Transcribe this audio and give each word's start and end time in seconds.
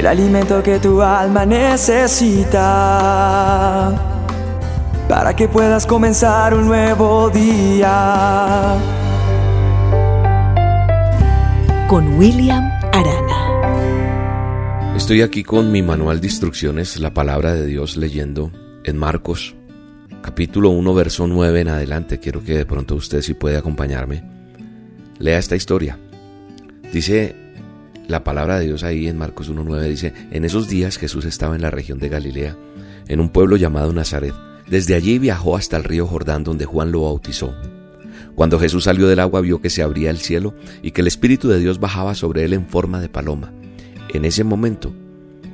el 0.00 0.06
alimento 0.06 0.62
que 0.62 0.78
tu 0.78 1.02
alma 1.02 1.44
necesita 1.44 2.58
para 5.06 5.36
que 5.36 5.46
puedas 5.46 5.84
comenzar 5.84 6.54
un 6.54 6.64
nuevo 6.64 7.28
día. 7.28 8.78
Con 11.86 12.18
William 12.18 12.70
Arana. 12.94 14.94
Estoy 14.96 15.20
aquí 15.20 15.42
con 15.42 15.70
mi 15.70 15.82
manual 15.82 16.22
de 16.22 16.28
instrucciones, 16.28 16.98
la 16.98 17.12
palabra 17.12 17.52
de 17.52 17.66
Dios 17.66 17.98
leyendo 17.98 18.50
en 18.84 18.96
Marcos, 18.96 19.54
capítulo 20.22 20.70
1, 20.70 20.94
verso 20.94 21.26
9 21.26 21.60
en 21.60 21.68
adelante. 21.68 22.18
Quiero 22.18 22.42
que 22.42 22.56
de 22.56 22.64
pronto 22.64 22.94
usted 22.94 23.20
si 23.20 23.34
puede 23.34 23.58
acompañarme. 23.58 24.22
Lea 25.18 25.38
esta 25.38 25.56
historia. 25.56 25.98
Dice 26.90 27.49
la 28.10 28.24
palabra 28.24 28.58
de 28.58 28.66
Dios 28.66 28.82
ahí 28.82 29.08
en 29.08 29.16
Marcos 29.16 29.50
1.9 29.50 29.88
dice, 29.88 30.12
en 30.30 30.44
esos 30.44 30.68
días 30.68 30.98
Jesús 30.98 31.24
estaba 31.24 31.54
en 31.54 31.62
la 31.62 31.70
región 31.70 31.98
de 31.98 32.08
Galilea, 32.08 32.56
en 33.08 33.20
un 33.20 33.30
pueblo 33.30 33.56
llamado 33.56 33.92
Nazaret. 33.92 34.34
Desde 34.68 34.94
allí 34.94 35.18
viajó 35.18 35.56
hasta 35.56 35.76
el 35.76 35.84
río 35.84 36.06
Jordán 36.06 36.44
donde 36.44 36.64
Juan 36.64 36.92
lo 36.92 37.02
bautizó. 37.02 37.54
Cuando 38.34 38.58
Jesús 38.58 38.84
salió 38.84 39.08
del 39.08 39.20
agua 39.20 39.40
vio 39.40 39.60
que 39.60 39.70
se 39.70 39.82
abría 39.82 40.10
el 40.10 40.18
cielo 40.18 40.54
y 40.82 40.92
que 40.92 41.00
el 41.00 41.06
Espíritu 41.06 41.48
de 41.48 41.58
Dios 41.58 41.80
bajaba 41.80 42.14
sobre 42.14 42.44
él 42.44 42.52
en 42.52 42.66
forma 42.66 43.00
de 43.00 43.08
paloma. 43.08 43.52
En 44.12 44.24
ese 44.24 44.44
momento, 44.44 44.94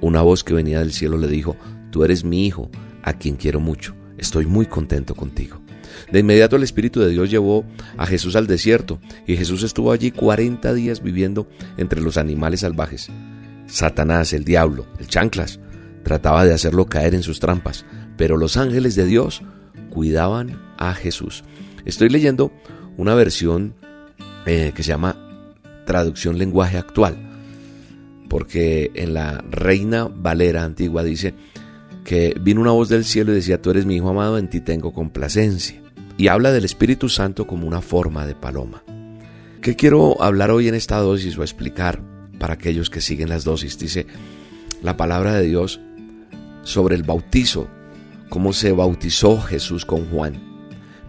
una 0.00 0.22
voz 0.22 0.44
que 0.44 0.54
venía 0.54 0.80
del 0.80 0.92
cielo 0.92 1.16
le 1.16 1.28
dijo, 1.28 1.56
Tú 1.90 2.04
eres 2.04 2.24
mi 2.24 2.46
Hijo, 2.46 2.70
a 3.02 3.14
quien 3.14 3.36
quiero 3.36 3.60
mucho, 3.60 3.94
estoy 4.18 4.46
muy 4.46 4.66
contento 4.66 5.14
contigo. 5.14 5.60
De 6.10 6.20
inmediato 6.20 6.56
el 6.56 6.62
Espíritu 6.62 7.00
de 7.00 7.10
Dios 7.10 7.30
llevó 7.30 7.64
a 7.96 8.06
Jesús 8.06 8.36
al 8.36 8.46
desierto 8.46 8.98
y 9.26 9.36
Jesús 9.36 9.62
estuvo 9.62 9.92
allí 9.92 10.10
40 10.10 10.72
días 10.74 11.02
viviendo 11.02 11.48
entre 11.76 12.00
los 12.00 12.16
animales 12.16 12.60
salvajes. 12.60 13.08
Satanás, 13.66 14.32
el 14.32 14.44
diablo, 14.44 14.86
el 14.98 15.08
chanclas, 15.08 15.60
trataba 16.02 16.44
de 16.44 16.54
hacerlo 16.54 16.86
caer 16.86 17.14
en 17.14 17.22
sus 17.22 17.40
trampas, 17.40 17.84
pero 18.16 18.36
los 18.36 18.56
ángeles 18.56 18.94
de 18.94 19.04
Dios 19.04 19.42
cuidaban 19.90 20.58
a 20.78 20.94
Jesús. 20.94 21.44
Estoy 21.84 22.08
leyendo 22.08 22.52
una 22.96 23.14
versión 23.14 23.74
eh, 24.46 24.72
que 24.74 24.82
se 24.82 24.88
llama 24.88 25.16
traducción 25.86 26.38
lenguaje 26.38 26.78
actual, 26.78 27.16
porque 28.28 28.90
en 28.94 29.14
la 29.14 29.44
Reina 29.50 30.08
Valera 30.08 30.64
antigua 30.64 31.02
dice 31.02 31.34
que 32.08 32.34
vino 32.40 32.62
una 32.62 32.70
voz 32.70 32.88
del 32.88 33.04
cielo 33.04 33.32
y 33.32 33.34
decía, 33.34 33.60
tú 33.60 33.68
eres 33.68 33.84
mi 33.84 33.96
hijo 33.96 34.08
amado, 34.08 34.38
en 34.38 34.48
ti 34.48 34.62
tengo 34.62 34.94
complacencia 34.94 35.78
y 36.16 36.28
habla 36.28 36.52
del 36.52 36.64
Espíritu 36.64 37.10
Santo 37.10 37.46
como 37.46 37.66
una 37.66 37.82
forma 37.82 38.24
de 38.24 38.34
paloma. 38.34 38.82
¿Qué 39.60 39.76
quiero 39.76 40.22
hablar 40.22 40.50
hoy 40.50 40.68
en 40.68 40.74
esta 40.74 40.96
dosis 41.00 41.36
o 41.36 41.42
explicar 41.42 42.00
para 42.38 42.54
aquellos 42.54 42.88
que 42.88 43.02
siguen 43.02 43.28
las 43.28 43.44
dosis? 43.44 43.78
Dice 43.78 44.06
la 44.82 44.96
palabra 44.96 45.34
de 45.34 45.48
Dios 45.48 45.82
sobre 46.62 46.96
el 46.96 47.02
bautizo, 47.02 47.68
cómo 48.30 48.54
se 48.54 48.72
bautizó 48.72 49.38
Jesús 49.42 49.84
con 49.84 50.06
Juan. 50.06 50.40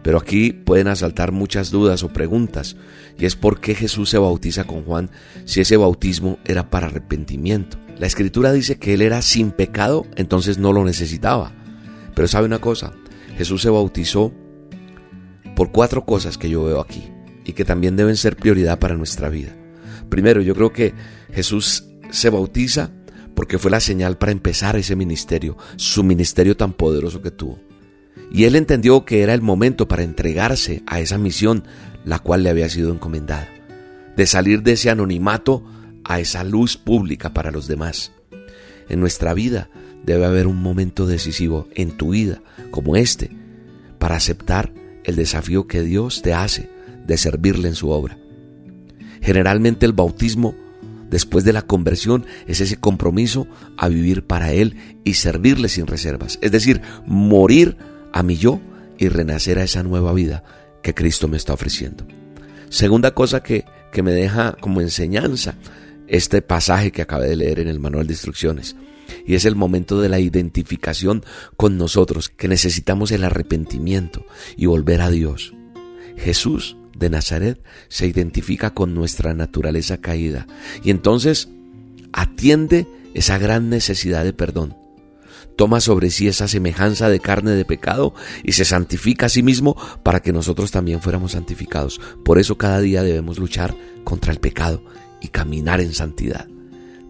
Pero 0.04 0.18
aquí 0.18 0.52
pueden 0.52 0.90
asaltar 0.90 1.32
muchas 1.32 1.72
dudas 1.72 2.04
o 2.04 2.10
preguntas, 2.10 2.76
y 3.18 3.24
es 3.24 3.38
por 3.38 3.62
qué 3.62 3.74
Jesús 3.74 4.10
se 4.10 4.18
bautiza 4.18 4.66
con 4.66 4.84
Juan 4.84 5.10
si 5.46 5.62
ese 5.62 5.78
bautismo 5.78 6.40
era 6.44 6.70
para 6.70 6.88
arrepentimiento. 6.88 7.78
La 8.00 8.08
escritura 8.08 8.54
dice 8.54 8.80
que 8.80 8.94
él 8.94 9.02
era 9.02 9.22
sin 9.22 9.52
pecado, 9.52 10.06
entonces 10.16 10.58
no 10.58 10.72
lo 10.72 10.86
necesitaba. 10.86 11.52
Pero 12.16 12.28
sabe 12.28 12.46
una 12.46 12.60
cosa, 12.60 12.94
Jesús 13.38 13.62
se 13.62 13.70
bautizó 13.70 14.34
por 15.56 15.72
cuatro 15.72 16.06
cosas 16.06 16.38
que 16.38 16.50
yo 16.50 16.64
veo 16.64 16.80
aquí 16.80 17.12
y 17.44 17.52
que 17.54 17.66
también 17.66 17.98
deben 17.98 18.16
ser 18.16 18.38
prioridad 18.38 18.80
para 18.80 18.96
nuestra 18.96 19.28
vida. 19.28 19.54
Primero, 20.08 20.42
yo 20.42 20.56
creo 20.56 20.72
que 20.72 20.94
Jesús 21.34 21.86
se 22.10 22.30
bautiza 22.30 22.92
porque 23.36 23.60
fue 23.60 23.70
la 23.70 23.82
señal 23.82 24.18
para 24.18 24.32
empezar 24.32 24.78
ese 24.78 24.96
ministerio, 24.96 25.58
su 25.76 26.04
ministerio 26.04 26.56
tan 26.56 26.74
poderoso 26.74 27.22
que 27.22 27.32
tuvo. 27.32 27.60
Y 28.32 28.46
él 28.46 28.56
entendió 28.56 29.06
que 29.06 29.24
era 29.24 29.34
el 29.34 29.42
momento 29.42 29.88
para 29.88 30.04
entregarse 30.04 30.84
a 30.86 31.00
esa 31.00 31.18
misión, 31.18 31.66
la 32.06 32.20
cual 32.20 32.44
le 32.44 32.50
había 32.50 32.70
sido 32.70 32.94
encomendada, 32.94 33.50
de 34.16 34.26
salir 34.26 34.64
de 34.64 34.74
ese 34.74 34.90
anonimato 34.90 35.64
a 36.10 36.20
esa 36.20 36.44
luz 36.44 36.76
pública 36.76 37.34
para 37.34 37.52
los 37.52 37.68
demás. 37.68 38.12
En 38.90 39.00
nuestra 39.00 39.34
vida 39.36 39.70
debe 40.04 40.26
haber 40.26 40.48
un 40.48 40.62
momento 40.62 41.06
decisivo 41.06 41.68
en 41.76 41.92
tu 41.92 42.10
vida 42.10 42.42
como 42.72 42.96
este 42.96 43.30
para 44.00 44.16
aceptar 44.16 44.74
el 45.04 45.16
desafío 45.16 45.68
que 45.68 45.84
Dios 45.84 46.24
te 46.24 46.34
hace 46.34 46.68
de 47.06 47.16
servirle 47.16 47.70
en 47.70 47.76
su 47.76 47.90
obra. 47.90 48.18
Generalmente 49.22 49.86
el 49.86 49.94
bautismo, 49.94 50.56
después 51.12 51.44
de 51.44 51.54
la 51.54 51.62
conversión, 51.62 52.26
es 52.48 52.60
ese 52.60 52.78
compromiso 52.78 53.48
a 53.78 53.88
vivir 53.88 54.26
para 54.26 54.52
Él 54.52 54.78
y 55.04 55.14
servirle 55.14 55.70
sin 55.70 55.86
reservas. 55.86 56.40
Es 56.42 56.52
decir, 56.52 56.82
morir 57.06 57.78
a 58.14 58.24
mi 58.24 58.36
yo 58.36 58.60
y 58.98 59.10
renacer 59.10 59.60
a 59.60 59.64
esa 59.64 59.84
nueva 59.84 60.12
vida 60.14 60.44
que 60.82 60.96
Cristo 60.96 61.28
me 61.28 61.38
está 61.38 61.54
ofreciendo. 61.54 62.04
Segunda 62.70 63.12
cosa 63.12 63.44
que, 63.44 63.66
que 63.92 64.02
me 64.02 64.12
deja 64.12 64.54
como 64.60 64.82
enseñanza 64.82 65.56
este 66.10 66.42
pasaje 66.42 66.92
que 66.92 67.02
acabé 67.02 67.30
de 67.30 67.36
leer 67.36 67.60
en 67.60 67.68
el 67.68 67.80
manual 67.80 68.08
de 68.08 68.14
instrucciones 68.14 68.76
y 69.26 69.36
es 69.36 69.46
el 69.46 69.56
momento 69.56 70.02
de 70.02 70.10
la 70.10 70.20
identificación 70.20 71.24
con 71.58 71.78
nosotros, 71.78 72.30
que 72.30 72.48
necesitamos 72.48 73.12
el 73.12 73.24
arrepentimiento 73.24 74.26
y 74.58 74.66
volver 74.66 75.02
a 75.02 75.10
Dios. 75.10 75.54
Jesús 76.18 76.78
de 76.96 77.10
Nazaret 77.10 77.64
se 77.88 78.08
identifica 78.08 78.74
con 78.74 78.94
nuestra 78.94 79.34
naturaleza 79.34 80.00
caída 80.00 80.48
y 80.84 80.92
entonces 80.92 81.50
atiende 82.12 82.88
esa 83.14 83.38
gran 83.38 83.70
necesidad 83.70 84.24
de 84.24 84.34
perdón. 84.34 84.76
Toma 85.56 85.82
sobre 85.82 86.10
sí 86.10 86.28
esa 86.28 86.48
semejanza 86.48 87.10
de 87.10 87.20
carne 87.20 87.52
de 87.52 87.66
pecado 87.66 88.14
y 88.44 88.54
se 88.54 88.64
santifica 88.64 89.26
a 89.26 89.30
sí 89.30 89.44
mismo 89.44 89.76
para 90.04 90.22
que 90.22 90.32
nosotros 90.32 90.72
también 90.72 91.02
fuéramos 91.02 91.34
santificados. 91.34 92.00
Por 92.24 92.40
eso 92.40 92.58
cada 92.58 92.80
día 92.80 93.04
debemos 93.04 93.40
luchar 93.40 93.76
contra 94.06 94.32
el 94.32 94.40
pecado 94.40 94.82
y 95.22 95.30
caminar 95.30 95.82
en 95.82 95.94
santidad. 95.94 96.48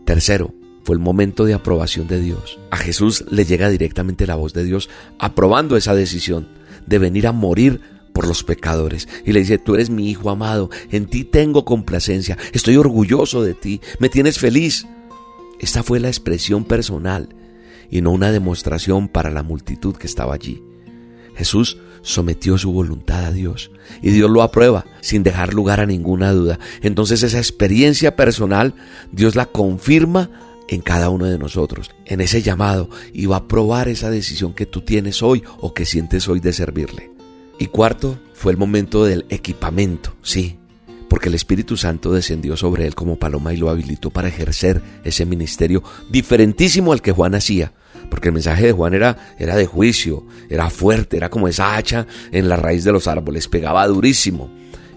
Tercero, 0.05 0.53
fue 0.83 0.95
el 0.95 1.01
momento 1.01 1.45
de 1.45 1.53
aprobación 1.53 2.07
de 2.07 2.19
Dios. 2.19 2.59
A 2.71 2.77
Jesús 2.77 3.25
le 3.29 3.45
llega 3.45 3.69
directamente 3.69 4.25
la 4.25 4.35
voz 4.35 4.53
de 4.53 4.63
Dios 4.63 4.89
aprobando 5.19 5.77
esa 5.77 5.93
decisión 5.93 6.47
de 6.87 6.97
venir 6.97 7.27
a 7.27 7.31
morir 7.31 7.81
por 8.13 8.27
los 8.27 8.43
pecadores. 8.43 9.07
Y 9.25 9.31
le 9.31 9.41
dice, 9.41 9.57
tú 9.57 9.75
eres 9.75 9.89
mi 9.89 10.09
hijo 10.09 10.29
amado, 10.29 10.69
en 10.91 11.05
ti 11.05 11.23
tengo 11.23 11.65
complacencia, 11.65 12.37
estoy 12.53 12.77
orgulloso 12.77 13.43
de 13.43 13.53
ti, 13.53 13.81
me 13.99 14.09
tienes 14.09 14.39
feliz. 14.39 14.87
Esta 15.59 15.83
fue 15.83 15.99
la 15.99 16.07
expresión 16.07 16.63
personal 16.63 17.29
y 17.89 18.01
no 18.01 18.11
una 18.11 18.31
demostración 18.31 19.07
para 19.07 19.29
la 19.29 19.43
multitud 19.43 19.95
que 19.95 20.07
estaba 20.07 20.33
allí. 20.33 20.63
Jesús 21.35 21.77
sometió 22.01 22.57
su 22.57 22.71
voluntad 22.71 23.25
a 23.25 23.31
Dios 23.31 23.71
y 24.01 24.11
Dios 24.11 24.29
lo 24.29 24.41
aprueba 24.41 24.85
sin 25.01 25.23
dejar 25.23 25.53
lugar 25.53 25.79
a 25.79 25.85
ninguna 25.85 26.31
duda. 26.31 26.59
Entonces 26.81 27.23
esa 27.23 27.37
experiencia 27.37 28.15
personal 28.15 28.73
Dios 29.11 29.35
la 29.35 29.45
confirma 29.45 30.29
en 30.69 30.81
cada 30.81 31.09
uno 31.09 31.25
de 31.25 31.39
nosotros, 31.39 31.91
en 32.05 32.21
ese 32.21 32.41
llamado, 32.41 32.89
y 33.11 33.25
va 33.25 33.38
a 33.38 33.47
probar 33.47 33.88
esa 33.88 34.09
decisión 34.09 34.53
que 34.53 34.65
tú 34.65 34.81
tienes 34.81 35.23
hoy 35.23 35.43
o 35.59 35.73
que 35.73 35.85
sientes 35.85 36.27
hoy 36.27 36.39
de 36.39 36.53
servirle. 36.53 37.11
Y 37.57 37.67
cuarto, 37.67 38.19
fue 38.33 38.51
el 38.51 38.57
momento 38.57 39.03
del 39.03 39.25
equipamiento, 39.29 40.15
sí, 40.21 40.59
porque 41.09 41.27
el 41.27 41.35
Espíritu 41.35 41.75
Santo 41.75 42.13
descendió 42.13 42.55
sobre 42.55 42.85
él 42.85 42.95
como 42.95 43.17
paloma 43.17 43.53
y 43.53 43.57
lo 43.57 43.69
habilitó 43.69 44.11
para 44.11 44.29
ejercer 44.29 44.81
ese 45.03 45.25
ministerio 45.25 45.83
diferentísimo 46.09 46.93
al 46.93 47.01
que 47.01 47.11
Juan 47.11 47.35
hacía. 47.35 47.73
Porque 48.09 48.29
el 48.29 48.33
mensaje 48.33 48.65
de 48.65 48.71
Juan 48.71 48.93
era, 48.93 49.35
era 49.37 49.55
de 49.55 49.65
juicio, 49.65 50.25
era 50.49 50.69
fuerte, 50.69 51.17
era 51.17 51.29
como 51.29 51.47
esa 51.47 51.75
hacha 51.75 52.07
en 52.31 52.49
la 52.49 52.55
raíz 52.55 52.83
de 52.83 52.91
los 52.91 53.07
árboles, 53.07 53.47
pegaba 53.47 53.87
durísimo. 53.87 54.49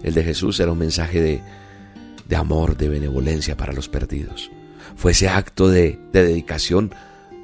El 0.03 0.13
de 0.13 0.23
Jesús 0.23 0.59
era 0.59 0.71
un 0.71 0.79
mensaje 0.79 1.21
de, 1.21 1.41
de 2.27 2.35
amor, 2.35 2.75
de 2.75 2.89
benevolencia 2.89 3.55
para 3.55 3.73
los 3.73 3.87
perdidos 3.87 4.51
fue 4.95 5.11
ese 5.11 5.29
acto 5.29 5.69
de, 5.69 5.99
dedicación 6.11 6.93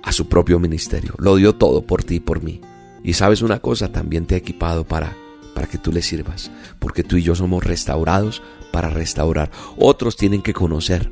a 0.04 0.12
su 0.12 0.28
propio 0.30 0.60
ministerio. 0.60 1.14
Lo 1.18 1.36
dio 1.36 1.56
todo 1.56 1.82
por 1.82 2.04
ti 2.04 2.16
y 2.16 2.20
por 2.20 2.44
mí. 2.44 2.62
Y 3.04 3.14
sabes 3.14 3.42
una 3.42 3.60
cosa, 3.60 3.92
también 3.92 4.26
te 4.26 4.36
ha 4.36 4.38
equipado 4.38 4.86
para, 4.86 5.16
para 5.54 5.68
que 5.68 5.78
tú 5.78 5.92
le 5.92 6.02
sirvas, 6.02 6.52
porque 6.80 7.04
tú 7.04 7.18
y 7.18 7.24
yo 7.24 7.36
somos 7.36 7.64
restaurados 7.64 8.42
para 8.72 8.90
restaurar. 8.90 9.52
Otros 9.78 10.16
tienen 10.16 10.42
que 10.42 10.54
conocer 10.54 11.12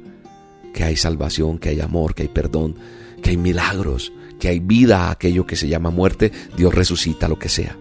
que 0.73 0.83
hay 0.83 0.95
salvación, 0.95 1.59
que 1.59 1.69
hay 1.69 1.81
amor, 1.81 2.13
que 2.13 2.23
hay 2.23 2.29
perdón, 2.29 2.75
que 3.21 3.31
hay 3.31 3.37
milagros, 3.37 4.11
que 4.39 4.49
hay 4.49 4.59
vida 4.59 5.07
a 5.07 5.11
aquello 5.11 5.45
que 5.45 5.55
se 5.55 5.67
llama 5.67 5.89
muerte, 5.89 6.31
Dios 6.55 6.73
resucita 6.73 7.27
lo 7.27 7.39
que 7.39 7.49
sea. 7.49 7.77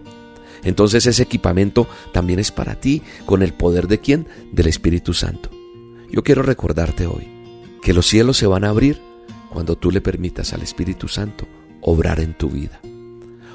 Entonces 0.63 1.05
ese 1.05 1.23
equipamiento 1.23 1.87
también 2.11 2.39
es 2.39 2.51
para 2.51 2.79
ti 2.79 3.01
con 3.25 3.43
el 3.43 3.53
poder 3.53 3.87
de 3.87 3.99
quién? 3.99 4.27
Del 4.51 4.67
Espíritu 4.67 5.13
Santo. 5.13 5.49
Yo 6.09 6.23
quiero 6.23 6.41
recordarte 6.41 7.05
hoy 7.05 7.27
que 7.81 7.93
los 7.93 8.07
cielos 8.07 8.37
se 8.37 8.47
van 8.47 8.63
a 8.63 8.69
abrir 8.69 8.99
cuando 9.49 9.77
tú 9.77 9.91
le 9.91 10.01
permitas 10.01 10.53
al 10.53 10.61
Espíritu 10.61 11.07
Santo 11.07 11.47
obrar 11.81 12.19
en 12.19 12.33
tu 12.33 12.49
vida. 12.49 12.79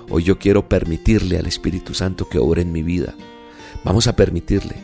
Hoy 0.09 0.25
yo 0.25 0.39
quiero 0.39 0.69
permitirle 0.69 1.39
al 1.39 1.47
Espíritu 1.47 1.95
Santo 1.95 2.29
que 2.29 2.39
obre 2.39 2.63
en 2.63 2.73
mi 2.73 2.83
vida. 2.83 3.15
Vamos 3.85 4.07
a 4.07 4.17
permitirle. 4.17 4.77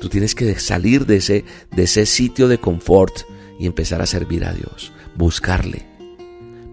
Tú 0.00 0.08
tienes 0.08 0.34
que 0.34 0.58
salir 0.58 1.06
de 1.06 1.16
ese, 1.16 1.44
de 1.74 1.84
ese 1.84 2.06
sitio 2.06 2.48
de 2.48 2.58
confort 2.58 3.22
y 3.58 3.66
empezar 3.66 4.02
a 4.02 4.06
servir 4.06 4.44
a 4.44 4.52
Dios. 4.52 4.92
buscarle, 5.16 5.86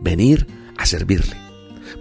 venir 0.01 0.47
a 0.81 0.85
servirle. 0.85 1.35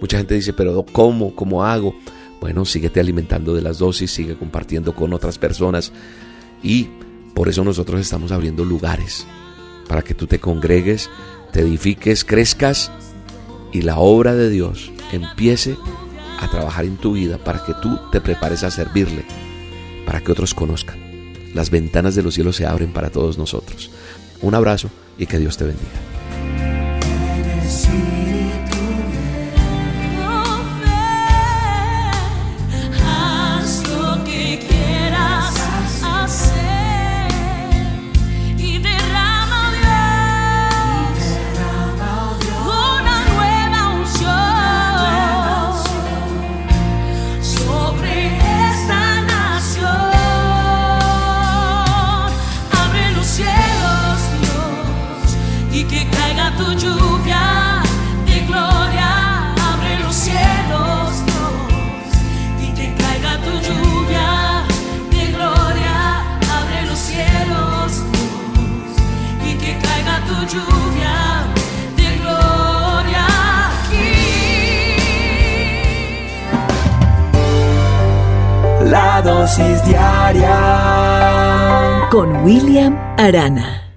Mucha 0.01 0.19
gente 0.19 0.35
dice, 0.35 0.53
pero 0.53 0.85
¿cómo? 0.93 1.35
¿Cómo 1.35 1.65
hago? 1.65 1.95
Bueno, 2.41 2.65
síguete 2.65 3.01
alimentando 3.01 3.55
de 3.55 3.61
las 3.61 3.79
dosis, 3.79 4.11
sigue 4.11 4.37
compartiendo 4.37 4.95
con 4.95 5.13
otras 5.13 5.39
personas 5.39 5.93
y 6.63 6.89
por 7.35 7.49
eso 7.49 7.63
nosotros 7.65 8.01
estamos 8.01 8.33
abriendo 8.33 8.65
lugares 8.65 9.27
para 9.87 10.03
que 10.03 10.15
tú 10.15 10.27
te 10.27 10.39
congregues, 10.39 11.11
te 11.53 11.61
edifiques, 11.61 12.25
crezcas 12.25 12.91
y 13.73 13.83
la 13.83 13.99
obra 13.99 14.35
de 14.35 14.49
Dios 14.49 14.91
empiece 15.13 15.77
a 16.39 16.49
trabajar 16.51 16.87
en 16.87 16.97
tu 16.97 17.13
vida 17.13 17.37
para 17.37 17.63
que 17.65 17.75
tú 17.83 17.99
te 18.11 18.23
prepares 18.23 18.63
a 18.63 18.71
servirle, 18.71 19.25
para 20.07 20.21
que 20.21 20.33
otros 20.33 20.55
conozcan. 20.55 20.99
Las 21.55 21.71
ventanas 21.71 22.15
de 22.15 22.23
los 22.23 22.35
cielos 22.35 22.57
se 22.57 22.67
abren 22.67 22.93
para 22.93 23.11
todos 23.11 23.37
nosotros. 23.37 23.91
Un 24.41 24.55
abrazo 24.55 24.89
y 25.19 25.27
que 25.27 25.39
Dios 25.39 25.59
te 25.59 25.65
bendiga. 25.65 25.91
Con 82.11 82.45
William 82.45 82.97
Arana. 83.19 83.90